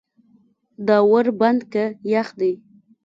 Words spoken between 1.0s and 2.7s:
ور بند که یخ دی.